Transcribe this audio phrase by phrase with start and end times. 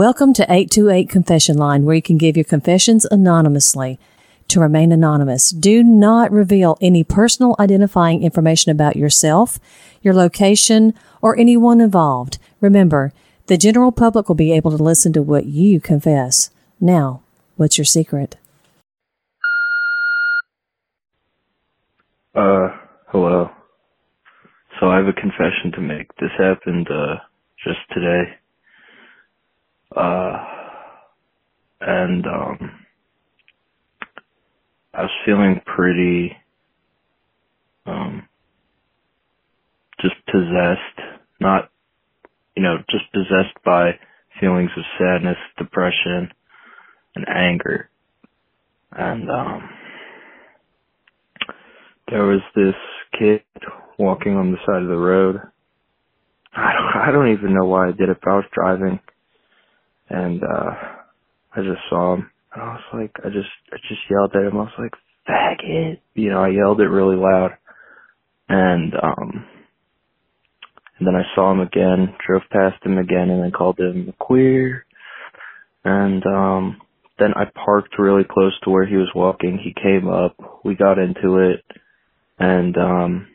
[0.00, 3.98] Welcome to 828 Confession Line, where you can give your confessions anonymously.
[4.48, 9.58] To remain anonymous, do not reveal any personal identifying information about yourself,
[10.00, 12.38] your location, or anyone involved.
[12.62, 13.12] Remember,
[13.44, 16.48] the general public will be able to listen to what you confess.
[16.80, 17.20] Now,
[17.56, 18.38] what's your secret?
[22.34, 22.68] Uh,
[23.08, 23.50] hello.
[24.80, 26.06] So I have a confession to make.
[26.18, 27.16] This happened, uh,
[27.62, 28.39] just today.
[29.96, 30.38] Uh,
[31.82, 32.86] and, um,
[34.94, 36.36] I was feeling pretty,
[37.86, 38.28] um,
[40.00, 41.10] just possessed.
[41.40, 41.70] Not,
[42.56, 43.92] you know, just possessed by
[44.40, 46.30] feelings of sadness, depression,
[47.16, 47.90] and anger.
[48.92, 49.70] And, um,
[52.10, 52.74] there was this
[53.18, 53.42] kid
[53.98, 55.36] walking on the side of the road.
[56.54, 59.00] I don't, I don't even know why I did it, but I was driving
[60.10, 60.72] and uh
[61.56, 64.58] I just saw him and I was like I just I just yelled at him.
[64.58, 64.94] I was like,
[65.28, 67.52] Faggot you know, I yelled it really loud.
[68.48, 69.46] And um
[70.98, 74.86] and then I saw him again, drove past him again and then called him queer.
[75.84, 76.82] And um
[77.18, 79.58] then I parked really close to where he was walking.
[79.62, 81.64] He came up, we got into it
[82.38, 83.28] and um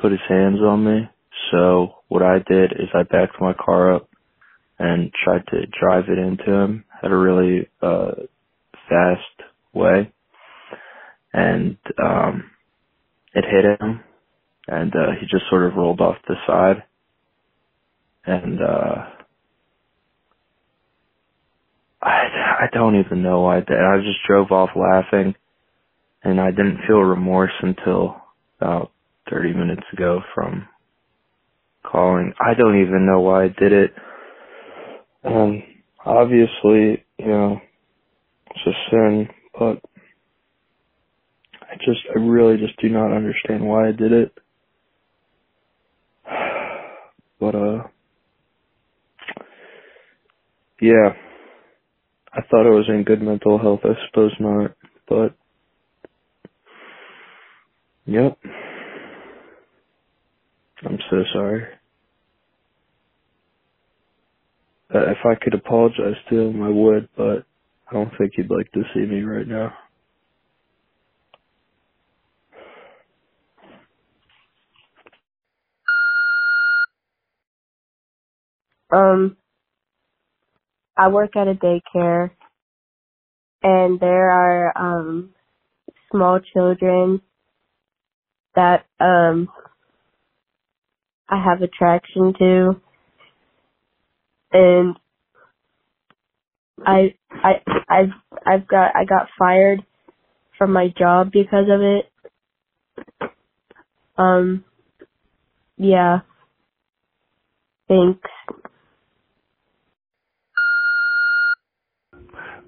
[0.00, 1.08] put his hands on me.
[1.52, 4.08] So what I did is I backed my car up
[4.80, 8.12] and tried to drive it into him at a really uh
[8.88, 10.12] fast way
[11.34, 12.50] and um
[13.34, 14.00] it hit him
[14.68, 16.84] and uh he just sort of rolled off the side
[18.26, 19.06] and uh
[22.02, 22.10] I
[22.62, 23.78] I don't even know why I did.
[23.78, 25.34] I just drove off laughing
[26.24, 28.16] and I didn't feel remorse until
[28.60, 28.92] about
[29.30, 30.68] 30 minutes ago from
[31.90, 32.34] calling.
[32.40, 33.92] I don't even know why I did it.
[35.24, 35.62] Um,
[36.06, 37.60] obviously, you know,
[38.50, 39.80] it's a sin, but
[41.62, 44.32] I just, I really just do not understand why I did it.
[47.40, 47.84] But, uh,
[50.80, 51.14] yeah,
[52.32, 53.80] I thought I was in good mental health.
[53.84, 54.72] I suppose not,
[55.08, 55.34] but,
[58.06, 58.38] yep.
[60.84, 61.64] I'm so sorry.
[64.94, 67.44] Uh, if I could apologize to him, I would, but
[67.90, 69.74] I don't think he'd like to see me right now.
[78.92, 79.36] Um,
[80.96, 82.30] I work at a daycare,
[83.62, 85.30] and there are um
[86.12, 87.22] small children
[88.56, 89.48] that um
[91.28, 92.82] I have attraction to,
[94.52, 94.96] and
[96.86, 97.52] I I
[97.88, 98.10] I've
[98.46, 99.84] I've got I got fired
[100.58, 102.06] from my job because of it.
[104.18, 104.64] Um,
[105.78, 106.20] yeah.
[107.88, 108.28] Thanks.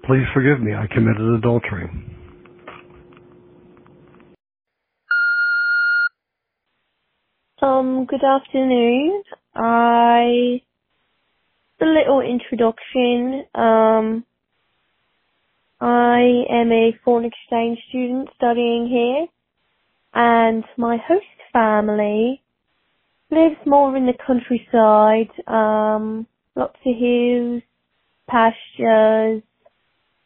[0.05, 1.89] Please forgive me, I committed adultery.
[7.61, 9.23] Um, good afternoon.
[9.55, 10.61] I
[11.83, 13.43] a little introduction.
[13.53, 14.25] Um,
[15.81, 19.27] I am a foreign exchange student studying here,
[20.13, 22.41] and my host family
[23.29, 25.29] lives more in the countryside.
[25.45, 27.63] Um, lots of hills,
[28.29, 29.43] pastures,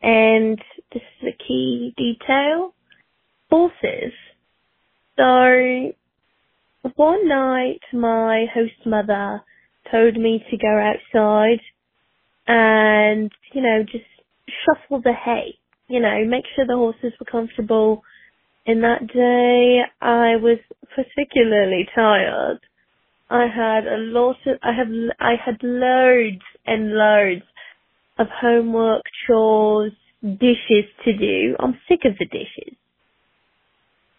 [0.01, 0.61] and
[0.93, 2.75] this is a key detail:
[3.49, 4.13] horses.
[5.15, 5.91] So
[6.95, 9.41] one night, my host mother
[9.91, 11.59] told me to go outside
[12.47, 14.05] and, you know, just
[14.65, 15.55] shuffle the hay,
[15.87, 18.03] you know, make sure the horses were comfortable.
[18.65, 20.59] And that day, I was
[20.95, 22.59] particularly tired.
[23.29, 24.87] I had a lot of, I have,
[25.19, 27.43] I had loads and loads
[28.19, 31.55] of homework, chores, dishes to do.
[31.59, 32.75] I'm sick of the dishes.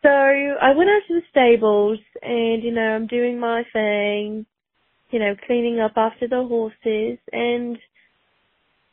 [0.03, 4.47] So I went out to the stables and, you know, I'm doing my thing,
[5.11, 7.79] you know, cleaning up after the horses and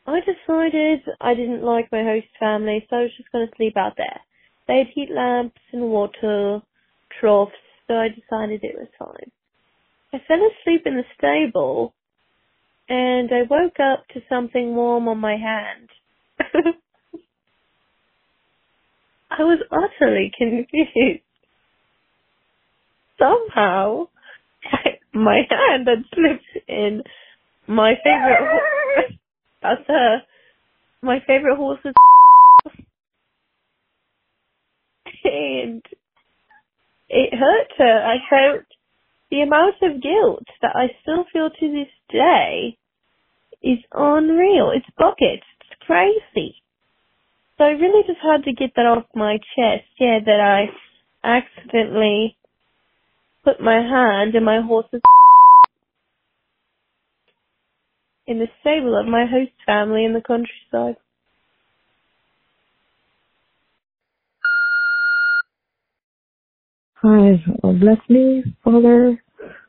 [0.06, 3.76] I decided I didn't like my host family, so I was just going to sleep
[3.76, 4.20] out there.
[4.68, 6.60] They had heat lamps and water
[7.20, 7.52] troughs,
[7.86, 9.30] so I decided it was fine.
[10.12, 11.92] I fell asleep in the stable
[12.88, 15.88] and I woke up to something warm on my hand.
[19.30, 21.22] I was utterly confused.
[23.18, 24.08] Somehow,
[25.16, 27.02] my hand had slipped in
[27.68, 28.38] my favorite.
[28.40, 29.16] Ho-
[29.62, 30.18] because uh,
[31.02, 31.94] my favorite horse was
[35.24, 35.82] and
[37.08, 38.04] it hurt her.
[38.04, 38.64] I felt
[39.30, 42.78] the amount of guilt that I still feel to this day
[43.62, 44.72] is unreal.
[44.74, 45.42] It's bucket.
[45.62, 46.56] It's crazy.
[47.58, 49.86] So I really just had to get that off my chest.
[49.98, 50.68] Yeah, that I
[51.24, 52.36] accidentally
[53.46, 55.00] put my hand in my horse's
[58.26, 60.96] in the stable of my host family in the countryside.
[67.02, 69.22] Hi, bless me, Father,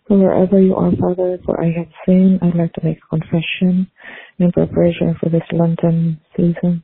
[0.08, 2.40] wherever you are, Father, for I have sinned.
[2.42, 3.92] I'd like to make a confession
[4.40, 6.82] in preparation for this Lenten season.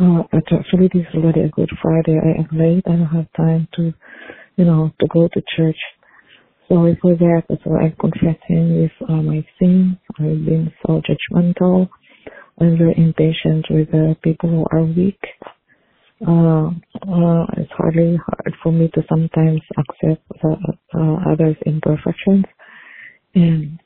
[0.00, 2.16] Uh, actually, this is already a Good Friday.
[2.16, 2.84] I am late.
[2.86, 3.92] I don't have time to,
[4.56, 5.76] you know, to go to church.
[6.68, 7.42] Sorry for that.
[7.64, 9.96] Why I'm confessing with uh, my sins.
[10.18, 11.88] I've been so judgmental.
[12.60, 15.20] I'm very impatient with the people who are weak.
[16.26, 20.56] Uh, uh, it's hardly hard for me to sometimes accept the,
[20.96, 22.44] uh, others' imperfections.
[23.34, 23.80] And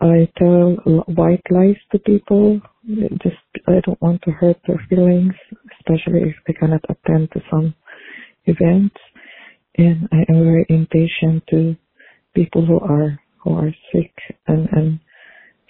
[0.00, 0.76] I tell
[1.06, 2.60] white lies to people.
[3.22, 3.36] Just
[3.68, 5.34] I don't want to hurt their feelings,
[5.80, 7.74] especially if they cannot attend to some
[8.46, 8.96] events.
[9.76, 11.76] And I am very impatient to
[12.34, 14.12] people who are who are sick,
[14.46, 15.00] and and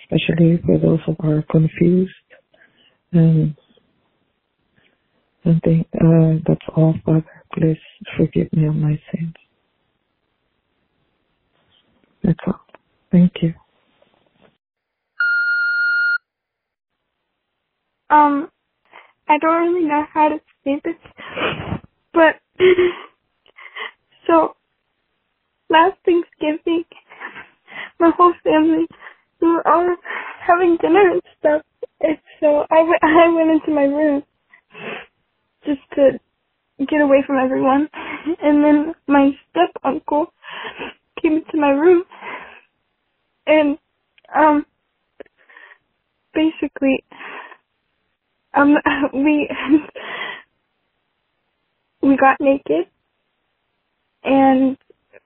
[0.02, 2.12] especially for those who are confused.
[3.12, 3.54] And
[5.44, 7.24] I think uh, that's all, Father.
[7.54, 7.78] Please
[8.16, 9.34] forgive me of my sins.
[12.22, 12.60] That's all.
[13.12, 13.54] Thank you.
[18.10, 18.48] Um,
[19.28, 20.94] I don't really know how to say this,
[22.12, 22.36] but
[24.26, 24.56] so
[25.70, 26.84] last Thanksgiving,
[28.00, 28.86] my whole family
[29.40, 29.96] we were all
[30.46, 31.62] having dinner and stuff,
[32.00, 34.24] and so I went I went into my room
[35.66, 36.12] just to
[36.86, 37.88] get away from everyone,
[38.42, 40.26] and then my step uncle
[41.22, 42.04] came into my room,
[43.46, 43.78] and
[44.36, 44.66] um
[46.34, 47.04] basically
[48.54, 48.76] um,
[49.14, 49.48] we
[52.02, 52.86] we got naked
[54.24, 54.76] and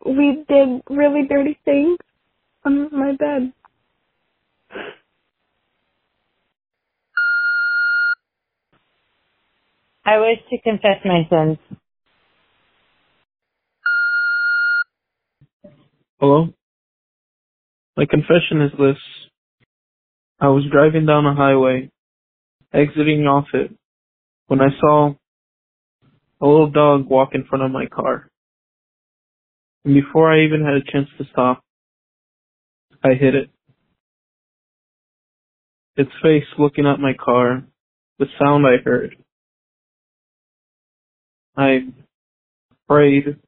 [0.05, 1.99] we did really dirty things
[2.65, 3.53] on my bed.
[10.05, 11.59] I wish to confess my sins.
[16.21, 16.49] Hello?
[17.97, 18.97] My confession is this.
[20.41, 21.91] I was driving down a highway
[22.73, 23.73] exiting off it
[24.47, 25.15] when I saw
[26.41, 28.31] a little dog walk in front of my car.
[29.89, 31.65] And before I even had a chance to stop,
[33.03, 33.49] I hit it.
[35.97, 37.65] Its face looking at my car,
[38.19, 39.17] the sound I heard.
[41.57, 41.87] I
[42.87, 43.39] prayed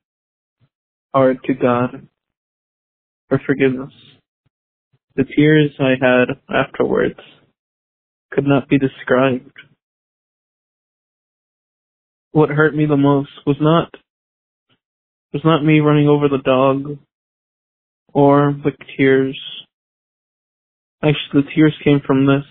[1.12, 2.08] hard to God
[3.28, 3.92] for forgiveness.
[5.16, 7.20] The tears I had afterwards
[8.32, 9.52] could not be described.
[12.32, 13.94] What hurt me the most was not
[15.32, 16.98] was not me running over the dog
[18.12, 19.38] or the tears.
[21.02, 22.44] Actually, the tears came from this.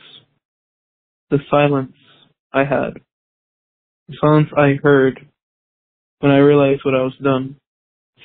[1.29, 1.93] The silence
[2.51, 3.01] I had.
[4.07, 5.19] The silence I heard
[6.19, 7.57] when I realized what I was done.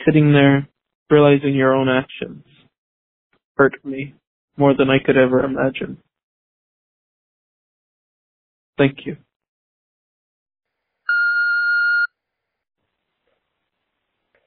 [0.07, 0.69] Sitting there,
[1.11, 2.45] realizing your own actions
[3.57, 4.15] hurt me
[4.57, 5.99] more than I could ever imagine.
[8.79, 9.17] Thank you.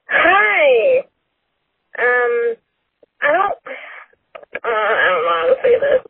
[0.08, 0.98] Hi.
[1.98, 2.56] Um,
[3.22, 3.54] I don't.
[4.64, 6.02] Uh, I don't know to say this.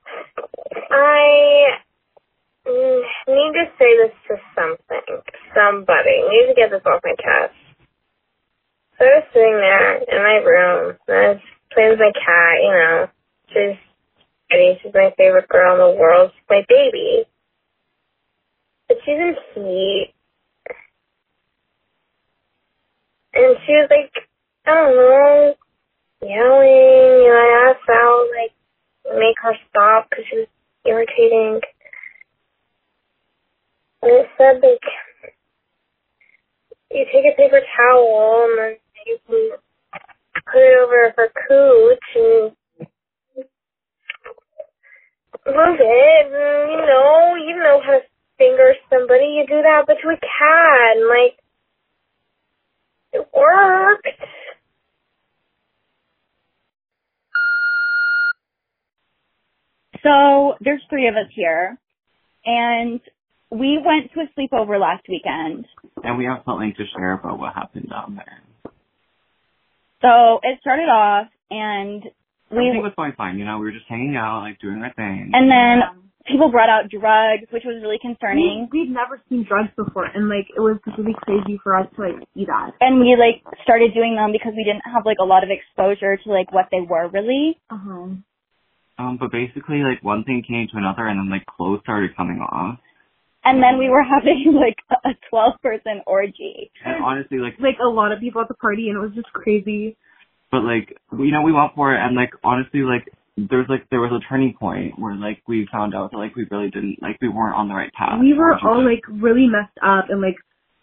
[0.91, 1.79] I
[2.67, 5.23] need to say this to something,
[5.55, 6.23] somebody.
[6.29, 7.55] Need to get this off my chest.
[8.99, 11.41] So I was sitting there in my room, and I was
[11.73, 12.57] playing with my cat.
[12.63, 13.09] You know,
[13.49, 13.79] she's
[14.51, 14.79] Eddie.
[14.83, 16.33] She's my favorite girl in the world.
[16.35, 17.25] She's my baby.
[18.89, 20.15] But she's in heat.
[23.35, 24.13] And she was like,
[24.67, 25.55] I don't know,
[26.23, 27.27] yelling.
[27.27, 28.55] And I asked Val, like,
[29.19, 30.49] make her stop because she was
[30.87, 31.61] irritating.
[34.03, 34.87] And it said, like,
[36.91, 39.51] you take a paper towel and then you can
[40.47, 42.57] put it over her cooch and
[45.47, 46.27] move it.
[46.27, 48.01] And, you know, you know how to
[48.39, 51.37] finger somebody, you do that, but to a cat, and like,
[53.13, 54.07] it worked.
[60.03, 61.79] So there's three of us here,
[62.45, 63.01] and
[63.51, 65.67] we went to a sleepover last weekend.
[66.03, 68.73] And we have something to share about what happened down there.
[70.01, 72.05] So it started off, and
[72.51, 74.93] we Everything was going fine, you know, we were just hanging out, like doing our
[74.95, 75.33] thing.
[75.35, 78.69] and then people brought out drugs, which was really concerning.
[78.71, 81.89] We, we'd never seen drugs before, and like it was just really crazy for us
[81.97, 82.77] to like see that.
[82.81, 86.17] And we like started doing them because we didn't have like a lot of exposure
[86.17, 87.59] to like what they were really.
[87.71, 88.07] Uh huh.
[88.99, 92.41] Um, but basically, like one thing came to another, and then like clothes started coming
[92.41, 92.79] off.
[93.45, 96.71] And then we were having like a 12 person orgy.
[96.85, 99.33] And honestly, like, Like a lot of people at the party, and it was just
[99.33, 99.97] crazy.
[100.51, 104.01] but like, you know, we went for it, and like, honestly, like, there's like there
[104.01, 107.17] was a turning point where like we found out that like we really didn't like
[107.23, 108.19] we weren't on the right path.
[108.21, 110.35] we were all like really messed up, and like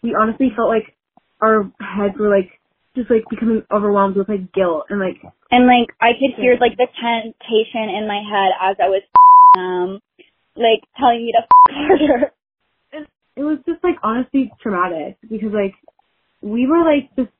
[0.02, 0.96] we honestly felt like
[1.42, 2.48] our heads were like
[2.96, 5.20] just like becoming overwhelmed with like guilt and like
[5.52, 9.02] And like I could hear like the temptation in my head as I was
[9.56, 10.00] um
[10.56, 12.32] like telling me to harder.
[13.36, 15.74] it was just like honestly traumatic because like
[16.42, 17.30] we were like just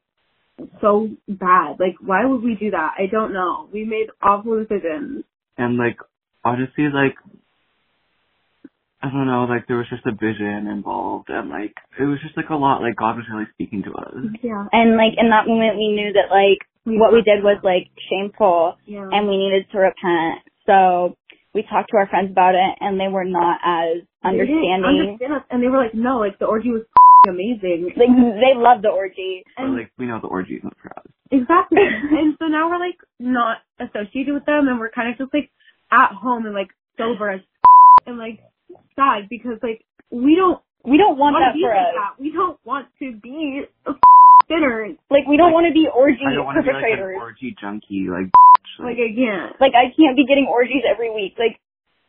[0.80, 1.80] so bad.
[1.80, 2.94] Like why would we do that?
[2.98, 3.68] I don't know.
[3.72, 5.24] We made awful decisions.
[5.58, 5.96] and like
[6.44, 7.16] honestly, like
[9.06, 12.36] I don't know, like there was just a vision involved, and like it was just
[12.36, 12.82] like a lot.
[12.82, 14.14] Like God was really speaking to us.
[14.42, 14.66] Yeah.
[14.72, 18.76] And like in that moment we knew that like what we did was like shameful
[18.86, 19.08] Yeah.
[19.10, 20.42] and we needed to repent.
[20.66, 21.16] So
[21.54, 25.16] we talked to our friends about it and they were not as They didn't understanding.
[25.18, 26.82] understand us, and they were like, no, like the orgy was
[27.28, 27.90] amazing.
[27.96, 29.42] Like they loved the orgy.
[29.56, 31.06] But like we know the orgy isn't for us.
[31.30, 31.82] Exactly.
[31.82, 35.50] and so now we're like not associated with them and we're kind of just like
[35.90, 37.40] at home and like sober as
[38.06, 38.38] and like
[38.96, 41.94] sad because like we don't We don't want wanna that be for like us.
[41.98, 42.12] that.
[42.22, 43.66] We don't want to be
[44.48, 44.96] sinners.
[45.10, 47.56] Like we don't want to be orgy I don't want to be like an orgy
[47.58, 48.06] junkie.
[48.06, 48.30] Like,
[48.78, 49.56] Like again.
[49.58, 51.34] Like I can't be getting orgies every week.
[51.38, 51.58] Like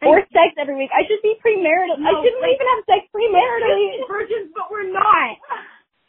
[0.06, 0.94] or sex every week.
[0.94, 1.98] I should be premarital.
[1.98, 4.06] I shouldn't like- even have sex premaritally.
[4.06, 5.42] virgins, but we're not.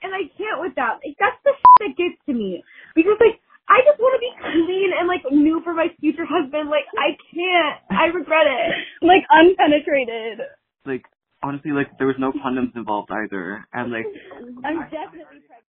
[0.05, 1.01] And I can't with that.
[1.01, 2.63] Like that's the shit that gets to me
[2.95, 6.69] because like I just want to be clean and like new for my future husband.
[6.69, 7.77] Like I can't.
[7.89, 8.69] I regret it.
[9.01, 10.45] Like unpenetrated.
[10.85, 11.05] like
[11.43, 14.07] honestly, like there was no condoms involved either, and like
[14.69, 15.65] I'm definitely pregnant.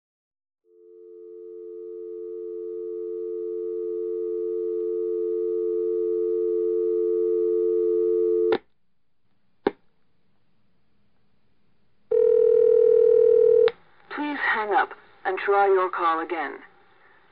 [14.14, 14.94] Please hang up
[15.26, 16.54] and try your call again.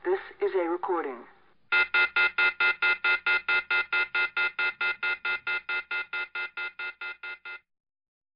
[0.05, 1.17] This is a recording.